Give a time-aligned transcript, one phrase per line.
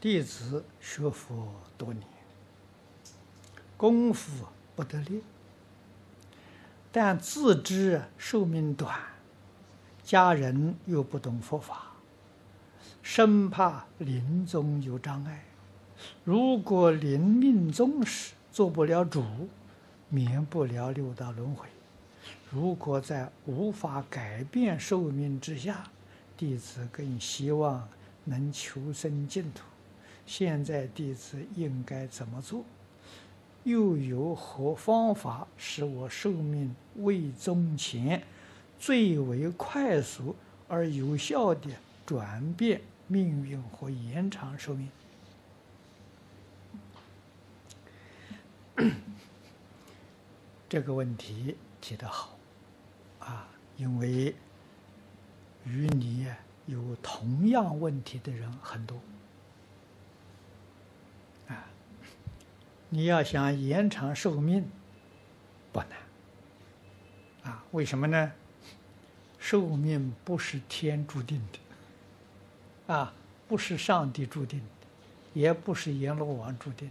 [0.00, 2.02] 弟子学佛多年，
[3.76, 5.22] 功夫不得力，
[6.90, 8.98] 但自知寿命短，
[10.02, 11.88] 家人又不懂佛法，
[13.02, 15.44] 生怕临终有障碍。
[16.24, 19.22] 如果临命终时做不了主，
[20.08, 21.68] 免不了六道轮回。
[22.50, 25.90] 如果在无法改变寿命之下，
[26.38, 27.86] 弟子更希望
[28.24, 29.60] 能求生净土。
[30.30, 32.64] 现在弟子应该怎么做？
[33.64, 38.22] 又有何方法使我寿命未终前
[38.78, 40.36] 最为快速
[40.68, 41.68] 而有效的
[42.06, 44.88] 转变命运和延长寿命？
[50.68, 52.38] 这个问题提得好。
[53.18, 54.32] 啊，因为
[55.66, 56.28] 与你
[56.66, 58.96] 有同样问题的人很多，
[62.90, 64.68] 你要想延长寿命
[65.72, 65.90] 不难，
[67.44, 68.32] 啊，为什么呢？
[69.38, 73.14] 寿命不是天注定的，啊，
[73.48, 74.66] 不是上帝注定的，
[75.32, 76.90] 也不是阎罗王注定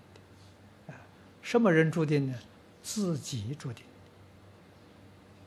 [0.87, 0.97] 的，啊，
[1.41, 2.39] 什么人注定呢？
[2.81, 3.85] 自己注定，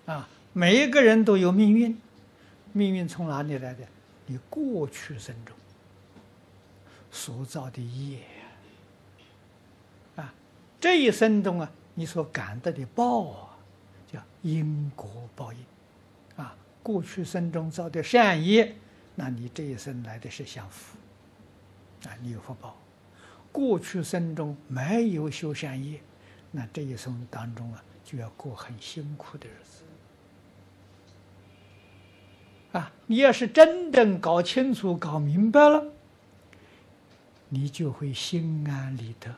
[0.07, 0.29] 啊。
[0.55, 1.99] 每一个人都有命运，
[2.75, 3.89] 命运从哪里来的？
[4.27, 5.57] 你过去生中
[7.11, 8.19] 所造的业，
[10.83, 13.57] 这一生中啊，你所感得的报啊，
[14.13, 15.61] 叫因果报应
[16.35, 16.57] 啊。
[16.83, 18.75] 过去生中造的善业，
[19.15, 20.99] 那你这一生来的是享福
[22.09, 22.77] 啊，你有福报。
[23.53, 26.01] 过去生中没有修善业，
[26.51, 29.85] 那这一生当中啊，就要过很辛苦的日子。
[32.77, 35.93] 啊，你要是真正搞清楚、搞明白了，
[37.51, 39.33] 你就会心安理得，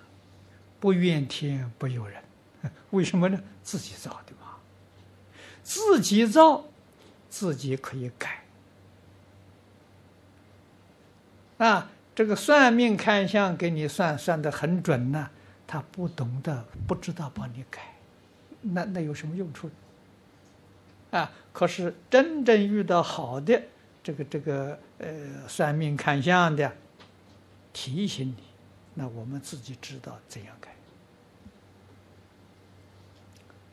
[0.84, 2.22] 不怨天不尤人。
[2.90, 3.42] 为什么呢？
[3.62, 4.56] 自己造的嘛，
[5.62, 6.66] 自己造，
[7.30, 8.44] 自己可以改。
[11.56, 15.30] 啊，这个算命看相给你算算的很准呢，
[15.66, 17.94] 他不懂得、不知道帮你改，
[18.60, 19.70] 那那有什么用处？
[21.10, 21.32] 啊！
[21.54, 23.62] 可是真正遇到好的
[24.02, 26.76] 这个这个呃算命看相的，
[27.72, 28.42] 提醒你，
[28.94, 30.70] 那我们自己知道怎样改。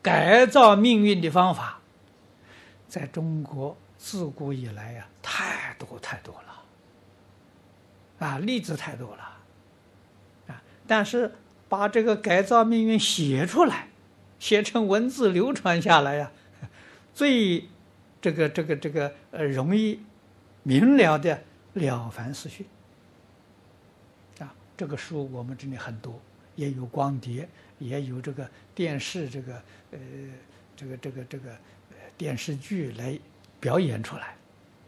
[0.01, 1.79] 改造命运的方法，
[2.89, 9.37] 在中国自古以来呀，太多太多了，啊，例子太多了，
[10.47, 11.35] 啊，但是
[11.69, 13.89] 把这个改造命运写出来，
[14.39, 16.31] 写成文字流传下来呀。
[17.13, 17.69] 最
[18.19, 20.01] 这个这个这个呃容易
[20.63, 21.35] 明了的
[21.73, 22.65] 《了凡四训》，
[24.75, 26.19] 这个书我们这里很多，
[26.55, 27.47] 也有光碟，
[27.79, 29.55] 也有这个电视这个
[29.91, 29.99] 呃
[30.75, 31.57] 这个这个这个
[32.17, 33.19] 电视剧来
[33.59, 34.35] 表演出来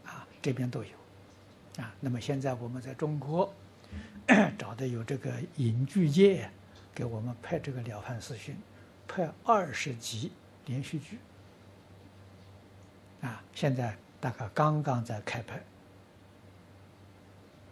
[0.04, 1.94] 啊，这边都有啊。
[2.00, 3.52] 那么现在我们在中国
[4.58, 6.50] 找的有这个影剧界
[6.94, 8.54] 给我们拍这个《了凡四训》，
[9.06, 10.32] 拍二十集
[10.66, 11.18] 连续剧。
[13.20, 15.62] 啊，现在大概刚刚在开拍，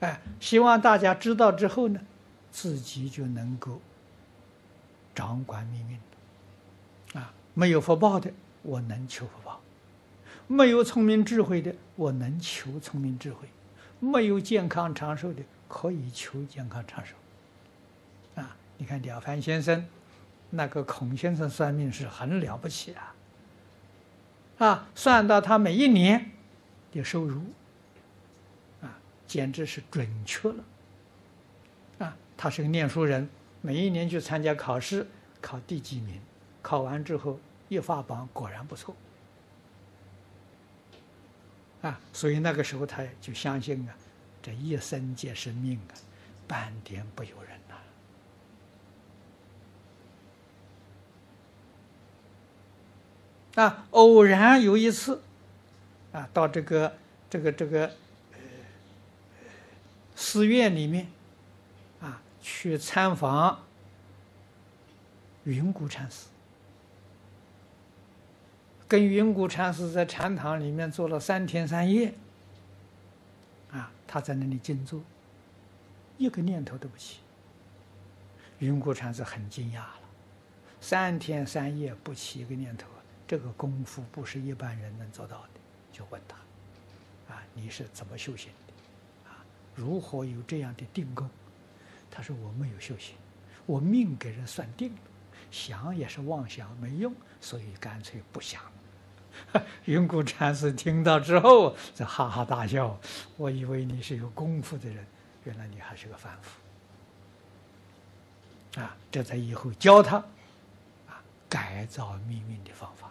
[0.03, 2.01] 哎，希望大家知道之后呢，
[2.51, 3.81] 自己就能够
[5.15, 7.21] 掌管命运。
[7.21, 9.61] 啊，没有福报的，我能求福报；
[10.49, 13.47] 没有聪明智慧的，我能求聪明智慧；
[14.01, 17.15] 没有健康长寿的，可以求健康长寿。
[18.35, 19.87] 啊，你看了凡先生，
[20.51, 23.15] 那个孔先生算命是很了不起啊。
[24.59, 26.33] 啊，算到他每一年
[26.91, 27.41] 的收入，
[29.33, 30.65] 简直是准确了。
[32.01, 33.27] 啊，他是个念书人，
[33.63, 35.07] 每一年去参加考试，
[35.41, 36.21] 考第几名，
[36.61, 37.41] 考完之后
[37.71, 38.95] 一发榜，果然不错。
[41.81, 43.97] 啊，所以那个时候他就相信啊，
[44.43, 45.97] 这一生皆是命啊，
[46.47, 47.59] 半点不由人
[53.55, 53.63] 呐。
[53.63, 55.23] 啊，偶然有一次，
[56.13, 56.95] 啊，到这个
[57.31, 57.91] 这个这个
[60.15, 61.07] 寺院里面，
[62.01, 63.65] 啊，去参访
[65.45, 66.27] 云谷禅师，
[68.87, 72.15] 跟云谷禅师在禅堂里面坐了三天三夜，
[73.71, 75.03] 啊，他在那里静坐，
[76.19, 77.19] 一个念头都不起。
[78.59, 80.01] 云谷禅师很惊讶了，
[80.81, 82.87] 三天三夜不起一个念头。
[83.27, 85.49] 这个功夫不是一般人能做到的，
[85.91, 86.37] 就问他，
[87.35, 88.72] 啊，你是怎么修行的？
[89.83, 91.29] 如何有这样的定功？
[92.11, 93.17] 他说我没有修行，
[93.67, 95.01] 我命给人算定了，
[95.51, 98.71] 想也是妄想，没用，所以干脆不想了。
[99.87, 103.01] 云谷禅师听到之后，就哈哈大笑。
[103.37, 105.07] 我以为你是有功夫的人，
[105.45, 106.51] 原来你还是个凡夫。
[108.81, 110.19] 啊，这在以后教他
[111.09, 113.11] 啊改造命运的方法，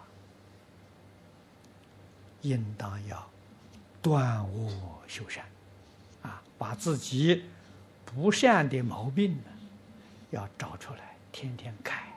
[2.42, 3.28] 应当要
[4.00, 4.70] 断恶
[5.06, 5.44] 修善，
[6.62, 7.44] 把自己。
[8.04, 9.44] 不善的毛病呢，
[10.30, 12.12] 要找出来，天天改，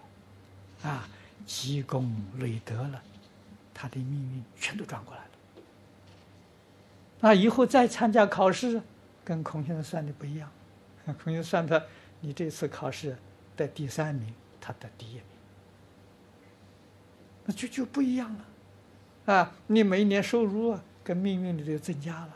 [0.83, 1.07] 啊，
[1.45, 3.01] 积功累德了，
[3.73, 5.29] 他的命运全都转过来了。
[7.21, 8.81] 那以后再参加考试，
[9.23, 10.51] 跟孔先生算的不一样。
[11.05, 11.81] 孔先生算他，
[12.19, 13.15] 你这次考试
[13.55, 15.23] 得第三名，他得第一名，
[17.45, 19.33] 那就就不一样了。
[19.33, 22.35] 啊，你每年收入，跟命运里头增加了，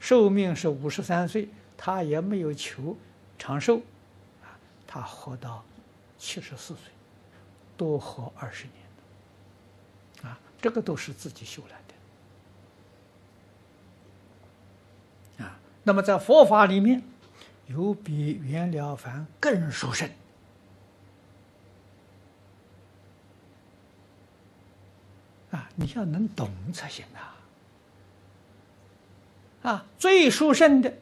[0.00, 1.48] 寿命是五十三岁。
[1.82, 2.94] 他也没有求
[3.38, 3.78] 长寿，
[4.42, 4.52] 啊，
[4.86, 5.64] 他活到
[6.18, 6.92] 七十四岁，
[7.74, 11.80] 多活二十年，啊，这个都是自己修来
[15.38, 17.02] 的，啊，那么在佛法里面，
[17.68, 20.06] 有比袁了凡更殊胜，
[25.50, 27.29] 啊，你要能懂才行啊，
[29.62, 30.92] 啊，最殊胜的。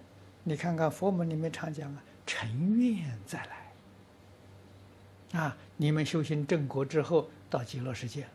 [0.44, 5.40] 你看看佛门里面常讲啊，成愿再来。
[5.40, 8.30] 啊，你们修行正果之后到极乐世界了，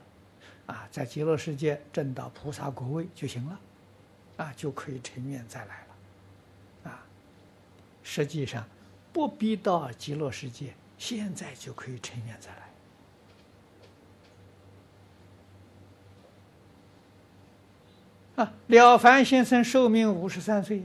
[0.67, 3.59] 啊，在极乐世界证到菩萨果位就行了，
[4.37, 7.03] 啊，就可以成愿再来了，啊，
[8.03, 8.63] 实际上
[9.11, 12.69] 不必到极乐世界，现在就可以成愿再来。
[18.67, 20.83] 了凡先生寿命五十三岁。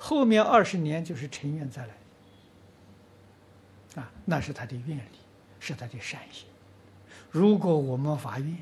[0.00, 1.92] 后面二十年就是成愿再来，
[4.00, 5.18] 啊，那是他的愿力，
[5.58, 6.46] 是他的善行。
[7.32, 8.56] 如果我们发愿，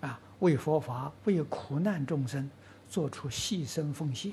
[0.00, 2.50] 啊，为佛法、为苦难众生
[2.88, 4.32] 做出牺牲奉献，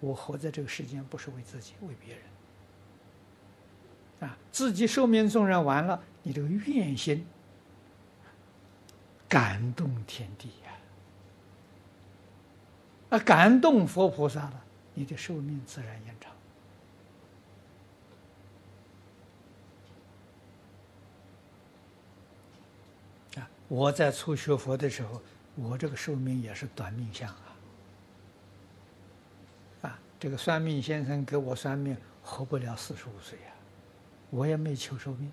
[0.00, 2.22] 我活在这个世间不是为自己，为别人。
[4.28, 7.26] 啊，自己寿命纵然完了，你这个愿心
[9.26, 10.76] 感动天地呀，
[13.10, 14.64] 啊感动佛菩萨了。
[14.94, 16.32] 你的寿命自然延长。
[23.40, 25.22] 啊，我在初学佛的时候，
[25.54, 27.56] 我这个寿命也是短命相啊。
[29.82, 33.54] 啊，这个算命先生给我算命，活不了四十五岁啊。
[34.30, 35.30] 我也没求寿命，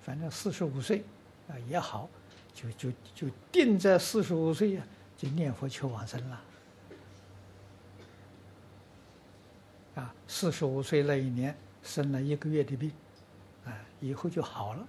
[0.00, 1.02] 反正四十五岁
[1.48, 2.08] 啊也好，
[2.54, 4.86] 就就就定在四十五岁呀，
[5.18, 6.40] 就念佛求往生了。
[9.96, 12.92] 啊，四十五岁那一年生了一个月的病，
[13.64, 14.86] 啊，以后就好了。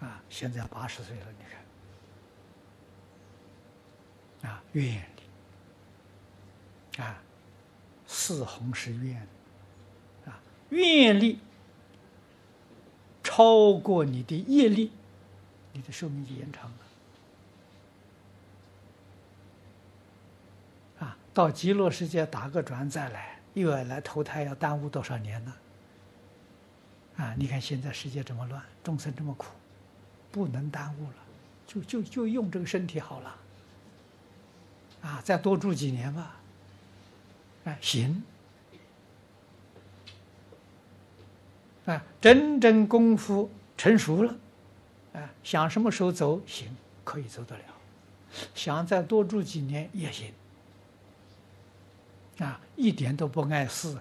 [0.00, 1.44] 啊，现在八十岁了，你
[4.40, 5.02] 看，啊，愿力，
[7.02, 7.22] 啊，
[8.06, 9.28] 四弘是愿，
[10.24, 10.40] 啊，
[10.70, 11.40] 愿力
[13.22, 14.90] 超过你的业力，
[15.72, 16.78] 你的寿命就延长了。
[21.38, 25.54] 到极乐世界打个转再来，又要来投胎，要耽误多少年呢？
[27.16, 27.32] 啊！
[27.38, 29.46] 你看现在世界这么乱，众生这么苦，
[30.32, 31.14] 不能耽误了，
[31.64, 33.36] 就就就用这个身体好了。
[35.02, 36.40] 啊，再多住几年吧。
[37.66, 38.20] 啊，行。
[41.86, 44.34] 啊，真正功夫成熟了，
[45.12, 47.62] 啊，想什么时候走行，可以走得了。
[48.56, 50.32] 想再多住几年也行。
[52.38, 53.98] 啊，一点都不碍事，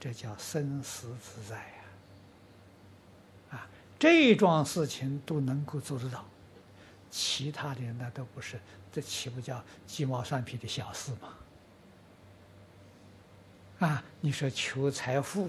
[0.00, 1.84] 这叫生死自在呀！
[3.52, 6.24] 啊，这桩事情都能够做得到，
[7.08, 8.58] 其他的那都不是，
[8.90, 11.36] 这岂不叫鸡毛蒜皮的小事吗？
[13.86, 15.48] 啊，你说求财富，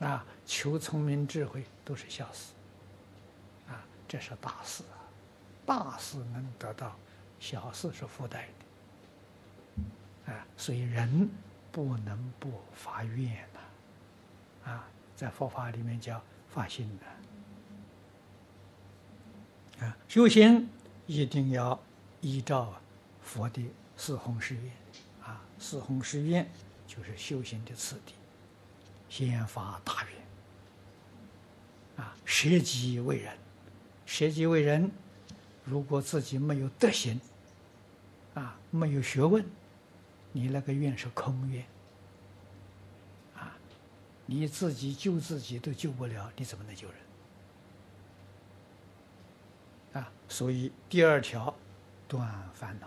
[0.00, 2.52] 啊，求聪明智慧都是小事，
[3.66, 5.00] 啊，这是大事啊！
[5.64, 6.94] 大事能得到，
[7.40, 8.46] 小事是附带
[10.26, 11.30] 的，啊，所以人。
[11.76, 16.88] 不能不发愿呐，啊，在佛法里面叫发心
[19.78, 20.66] 的，啊，修行
[21.06, 21.78] 一定要
[22.22, 22.80] 依照
[23.20, 23.62] 佛的
[23.94, 24.72] 四弘誓愿，
[25.22, 26.50] 啊，四弘誓愿
[26.86, 28.14] 就是修行的次第，
[29.10, 33.36] 先发大愿，啊，舍己为人，
[34.06, 34.90] 舍己为人，
[35.62, 37.20] 如果自己没有德行，
[38.32, 39.44] 啊，没有学问。
[40.36, 41.64] 你那个愿是空愿，
[43.34, 43.56] 啊
[44.26, 46.86] 你自己救自己都救不了，你怎么能救
[49.94, 50.02] 人？
[50.02, 51.56] 啊，所以第二条，
[52.06, 52.86] 断烦恼。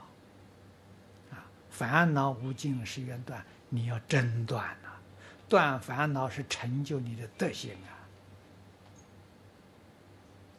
[1.36, 5.02] 啊，烦恼无尽是愿断，你要真断呐、啊！
[5.50, 7.76] 断烦恼是成就你的德行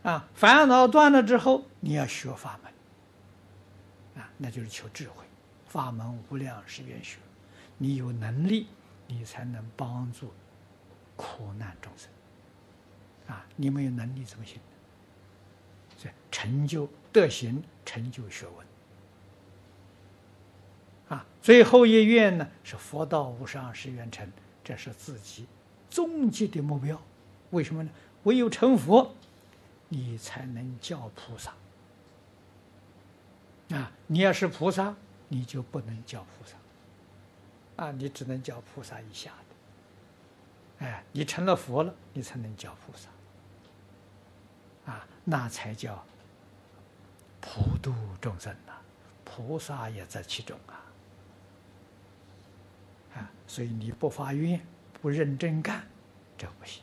[0.03, 0.11] 啊！
[0.11, 2.73] 啊，烦恼断了之后，你要学法门。
[4.21, 5.25] 啊，那就是求智慧，
[5.71, 7.19] 法门无量誓愿学。
[7.79, 8.67] 你有能力，
[9.07, 10.33] 你才能帮助
[11.15, 12.11] 苦难众生。
[13.29, 14.61] 啊，你没有能力怎么行？
[15.97, 18.67] 这成就德行，成就学问。
[21.17, 24.29] 啊，最后一愿呢是佛道无上誓愿成，
[24.65, 25.47] 这是自己
[25.89, 27.01] 终极的目标。
[27.51, 27.91] 为什么呢？
[28.25, 29.15] 唯有成佛，
[29.89, 31.53] 你才能叫菩萨。
[33.77, 34.97] 啊，你要是菩萨，
[35.33, 36.57] 你就不能叫菩萨。
[37.83, 40.87] 啊，你只能叫菩萨以下的。
[40.87, 43.09] 哎，你成了佛了，你才能叫菩萨。
[44.93, 46.05] 啊，那才叫
[47.41, 48.73] 普度众生呐！
[49.25, 50.83] 菩萨也在其中啊！
[53.15, 54.61] 啊，所以你不发愿、
[55.01, 55.87] 不认真干，
[56.37, 56.83] 这不行，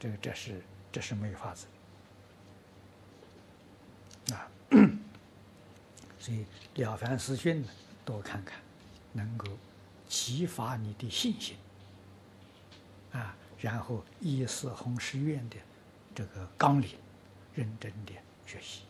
[0.00, 1.66] 这个这是这是没有法子
[4.32, 4.48] 啊！
[6.22, 6.46] 所以
[6.80, 7.68] 《了凡四训》呢
[8.04, 8.60] 多看看，
[9.12, 9.48] 能够
[10.08, 11.56] 激发你的信心
[13.10, 15.56] 啊，然后依四弘誓愿的
[16.14, 16.90] 这个纲领。
[17.54, 18.12] 认真的
[18.46, 18.80] 学习。